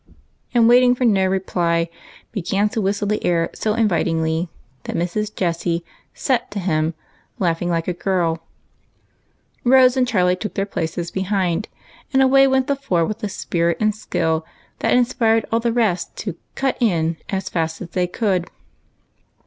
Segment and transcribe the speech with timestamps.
[0.51, 1.87] and, waiting for no reply,
[2.31, 4.49] began to whistle the air so invit ingly
[4.85, 5.31] that Mrs.
[5.35, 5.85] Jessie"
[6.25, 6.95] set" to him
[7.37, 8.41] laughing like a girl;
[9.63, 11.67] Rose and Charlie took their places behind,
[12.11, 14.43] and away went the four with a spirit and skill
[14.79, 18.49] that inspired all the rest to" cut in" as fast as they could.